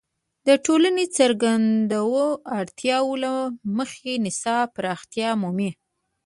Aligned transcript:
د 0.47 0.49
ټولنې 0.65 1.03
د 1.07 1.11
څرګندو 1.17 2.03
اړتیاوو 2.57 3.13
له 3.23 3.31
مخې 3.77 4.11
نصاب 4.25 4.67
پراختیا 4.77 5.29
مومي. 5.41 5.71